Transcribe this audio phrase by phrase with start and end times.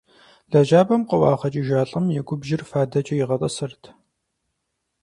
[0.51, 3.83] Лэжьапӏэм къыӏуагъэкӏыжа лӀым и губжьыр фадэкӀэ игъэтӀысырт.